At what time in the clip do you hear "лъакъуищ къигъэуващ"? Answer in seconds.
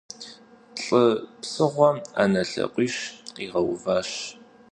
2.51-4.09